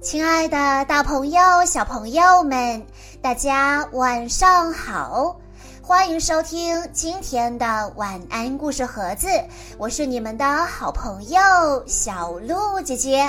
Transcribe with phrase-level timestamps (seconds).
[0.00, 2.86] 亲爱的，大朋友、小朋友们，
[3.20, 5.36] 大家晚上好！
[5.82, 9.28] 欢迎收听今天的晚安故事盒子，
[9.76, 11.40] 我是你们的好朋友
[11.84, 13.28] 小鹿姐姐。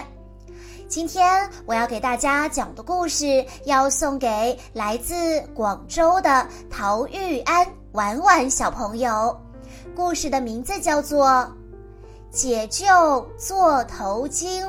[0.87, 9.35] 今天我要给大家讲的故事，要送给来自广州的陶玉安婉婉小朋友。
[9.95, 11.27] 故事的名字叫做
[12.29, 14.63] 《解救座头鲸》。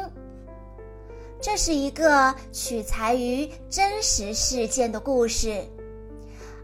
[1.42, 5.64] 这是一个取材于真实事件的故事。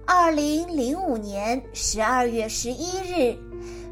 [0.05, 3.35] 二零零五年十二月十一日，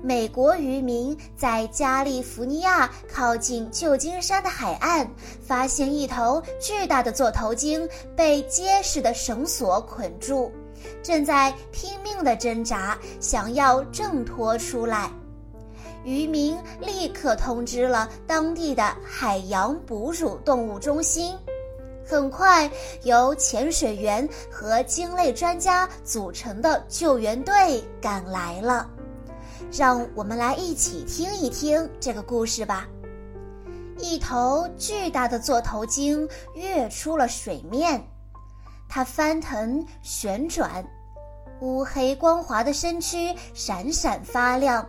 [0.02, 5.08] 美国渔民在加利福尼亚靠近旧金山的海岸，
[5.40, 10.52] 发现一头巨大的座头鲸被结实的绳索捆住，
[11.02, 15.10] 正在拼命地挣扎，想要挣脱出来。
[16.04, 21.36] 渔民立刻通知了当地的海洋哺乳动物中心，
[22.06, 22.70] 很快
[23.02, 28.88] 由潜水员和鲸类专家组成的救援队赶来了。
[29.72, 32.86] 让我们来一起听一听这个故事吧。
[33.98, 38.04] 一头巨大的座头鲸跃出了水面，
[38.88, 40.84] 它翻腾旋转，
[41.60, 44.86] 乌黑光滑的身躯闪闪发亮。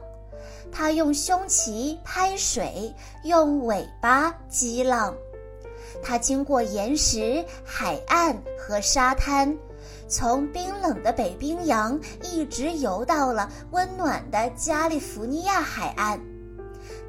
[0.71, 5.15] 它用胸鳍拍水，用尾巴激浪。
[6.03, 9.57] 它经过岩石、海岸和沙滩，
[10.07, 16.19] 从冰冷的北冰洋一直游到了温暖的加利福尼亚海岸。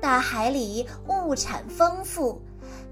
[0.00, 2.40] 大海里物产丰富，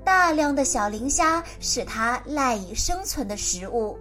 [0.04, 3.96] 大量的小磷虾是它赖以生存的食物。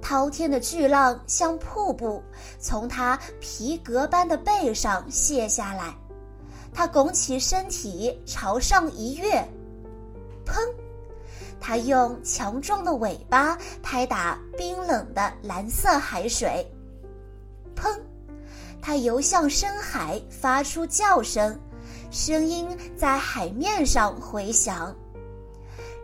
[0.00, 2.22] 滔天的巨浪像瀑布，
[2.58, 5.94] 从它皮革般的背上泻下来。
[6.72, 9.46] 它拱起身体朝上一跃，
[10.46, 10.54] 砰！
[11.60, 16.64] 它用强壮的尾巴拍打冰冷的蓝色海水，
[17.76, 17.98] 砰！
[18.80, 21.58] 它游向深海，发出叫声，
[22.10, 22.66] 声音
[22.96, 24.94] 在海面上回响。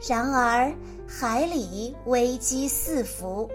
[0.06, 0.70] 然而，
[1.06, 3.48] 海里危机四伏。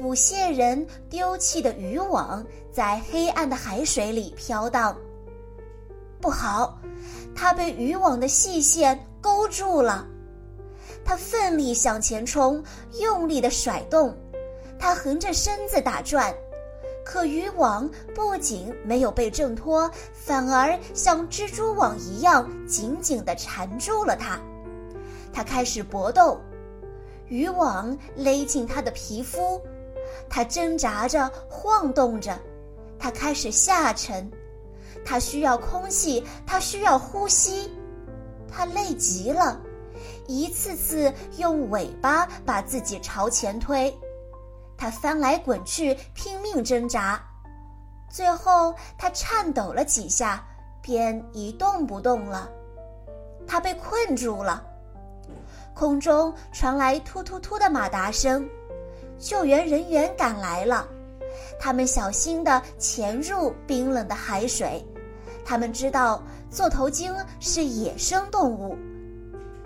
[0.00, 4.96] 捕蟹人丢弃的渔网在黑暗的海水里飘荡。
[6.22, 6.80] 不好，
[7.36, 10.06] 他被渔网的细线勾住了。
[11.04, 12.64] 他奋力向前冲，
[12.98, 14.16] 用力的甩动，
[14.78, 16.34] 他横着身子打转，
[17.04, 24.40] 可渔网不仅没有被挣脱，反而像蜘蛛网一样紧紧地缠住了他。
[25.30, 26.40] 他开始搏斗，
[27.28, 29.60] 渔网勒进他的皮肤。
[30.28, 32.38] 他挣扎着，晃动着，
[32.98, 34.30] 他开始下沉，
[35.04, 37.70] 他需要空气，他需要呼吸，
[38.48, 39.60] 他累极了，
[40.26, 43.96] 一次次用尾巴把自己朝前推，
[44.76, 47.22] 他翻来滚去，拼命挣扎，
[48.10, 50.44] 最后他颤抖了几下，
[50.82, 52.48] 便一动不动了，
[53.46, 54.64] 他被困住了，
[55.74, 58.48] 空中传来突突突的马达声。
[59.20, 60.88] 救援人员赶来了，
[61.60, 64.82] 他们小心地潜入冰冷的海水。
[65.44, 68.76] 他们知道座头鲸是野生动物，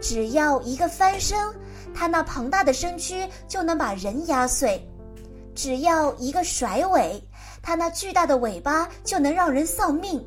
[0.00, 1.38] 只要一个翻身，
[1.94, 4.80] 它那庞大的身躯就能把人压碎；
[5.54, 7.22] 只要一个甩尾，
[7.62, 10.24] 它那巨大的尾巴就能让人丧命。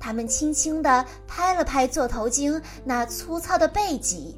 [0.00, 4.36] 他们轻轻地拍了拍座头鲸那粗糙的背脊，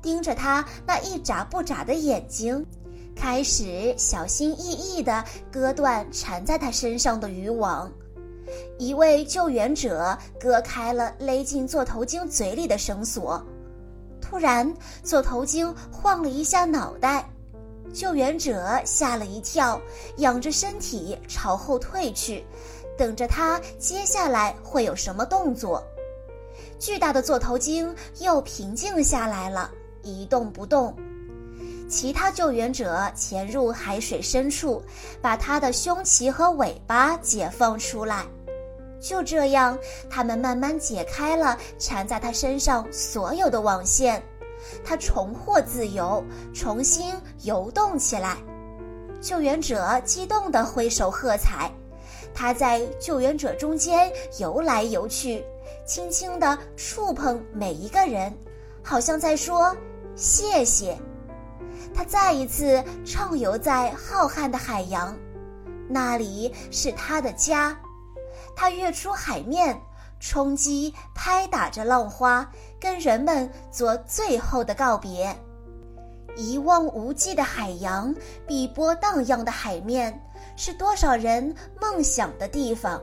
[0.00, 2.64] 盯着它那一眨不眨的眼睛。
[3.14, 7.90] 开始小心翼翼地割断缠在他身上的渔网，
[8.78, 13.42] 一位救援者割开了勒进座头鲸嘴里的绳索。
[14.20, 17.28] 突然，座头鲸晃了一下脑袋，
[17.92, 19.80] 救援者吓了一跳，
[20.16, 22.44] 仰着身体朝后退去，
[22.98, 25.82] 等着他接下来会有什么动作。
[26.78, 29.70] 巨大的座头鲸又平静下来了，
[30.02, 30.94] 一动不动。
[31.94, 34.82] 其他救援者潜入海水深处，
[35.22, 38.26] 把它的胸鳍和尾巴解放出来。
[39.00, 39.78] 就这样，
[40.10, 44.20] 他们慢慢解开了缠在他身上所有的网线，
[44.84, 46.20] 他重获自由，
[46.52, 48.38] 重新游动起来。
[49.20, 51.70] 救援者激动地挥手喝彩，
[52.34, 55.44] 他在救援者中间游来游去，
[55.86, 58.36] 轻轻地触碰每一个人，
[58.82, 59.74] 好像在说
[60.16, 60.98] 谢谢。
[61.94, 65.16] 他再一次畅游在浩瀚的海洋，
[65.88, 67.78] 那里是他的家。
[68.56, 69.80] 他跃出海面，
[70.18, 72.50] 冲击拍打着浪花，
[72.80, 75.34] 跟人们做最后的告别。
[76.36, 78.12] 一望无际的海洋，
[78.44, 80.20] 碧波荡漾的海面，
[80.56, 83.00] 是多少人梦想的地方。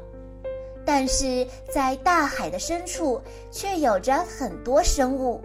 [0.86, 5.40] 但是在大海的深处，却有着很多生物，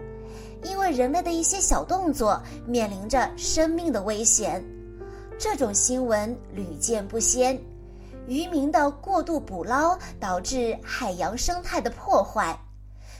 [0.63, 4.63] 因为人类的一些小动作，面临着生命的危险。
[5.39, 7.59] 这种新闻屡见不鲜。
[8.27, 12.59] 渔民的过度捕捞导致海洋生态的破坏，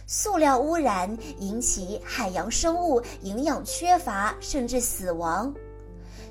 [0.05, 5.53] 塑料污染引起海洋生物营养缺乏甚至死亡。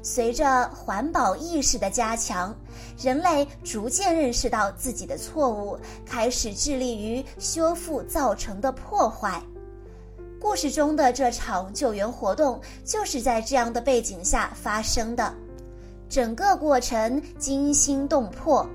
[0.02, 2.54] 随着环保意识的加强，
[2.98, 9.42] 人类逐渐认识到自己的错误，开始致力于修复造成的破坏。
[10.38, 15.34] 故事中的这场救援活动就是在这样的背景下发生的。
[16.08, 18.68] 整个过程惊心动魄，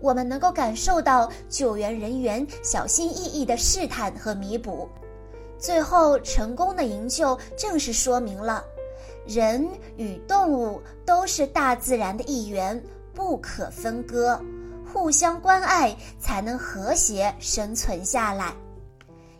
[0.00, 4.88] 我们能够感受到救援人员小心翼翼的试探和弥补，
[5.58, 8.62] 最后成功的营救，正是说明了
[9.26, 12.82] 人与动物都是大自然的一员，
[13.14, 14.38] 不可分割，
[14.92, 18.52] 互相关爱才能和谐生存下来。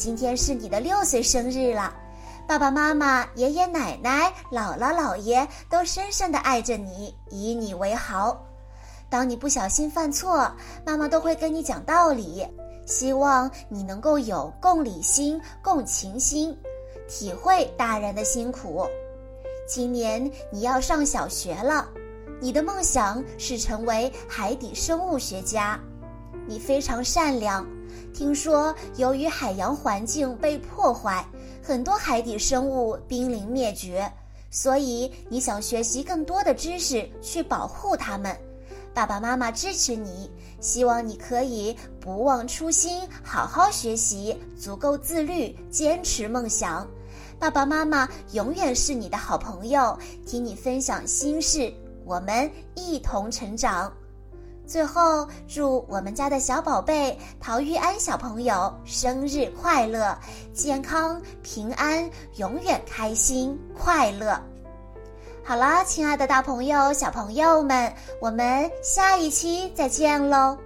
[0.00, 1.92] 今天是你的六岁生日了，
[2.48, 8.42] 爸爸妈妈、爷爷奶奶、姥姥姥爷都深深的爱着你，以你为豪。
[9.10, 10.50] 当你不小心犯错，
[10.86, 12.48] 妈妈都会跟你讲道理，
[12.86, 16.58] 希望你能够有共理心、共情心，
[17.06, 18.88] 体会大人的辛苦。
[19.68, 21.86] 今年你要上小学了，
[22.40, 25.78] 你的梦想是成为海底生物学家，
[26.46, 27.68] 你非常善良。
[28.12, 31.24] 听说，由于海洋环境被破坏，
[31.62, 34.10] 很多海底生物濒临灭绝，
[34.50, 38.36] 所以你想学习更多的知识去保护它们。
[38.92, 40.30] 爸爸妈妈支持你，
[40.60, 46.86] 希望你可以不忘初心，好好学习，足够自律，坚持梦想。
[47.38, 49.96] 爸爸妈妈永远是你的好朋友，
[50.26, 51.72] 听你分享心事，
[52.04, 53.90] 我们一同成长。
[54.70, 60.16] 最后，祝我们家的小宝贝陶玉安小朋友生日快乐，
[60.54, 64.40] 健康平安，永远开心快乐。
[65.42, 70.56] 好啦，亲爱的大朋友、小朋友们，我们下一期再见喽。